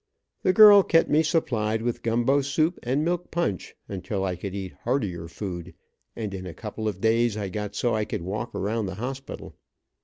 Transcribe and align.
The 0.41 0.51
girl 0.51 0.81
kept 0.81 1.11
me 1.11 1.21
supplied 1.21 1.83
with 1.83 2.01
gumbo 2.01 2.41
soup 2.41 2.79
and 2.81 3.05
milk 3.05 3.29
punch 3.29 3.75
until 3.87 4.23
I 4.25 4.35
could 4.35 4.55
eat 4.55 4.73
heartier 4.83 5.27
food, 5.27 5.75
and 6.15 6.33
in 6.33 6.47
a 6.47 6.55
couple 6.55 6.87
of 6.87 6.99
days 7.01 7.37
I 7.37 7.49
got 7.49 7.75
so 7.75 7.93
I 7.93 8.05
could 8.05 8.23
walk 8.23 8.55
around 8.55 8.87
the 8.87 8.95
hospital. 8.95 9.55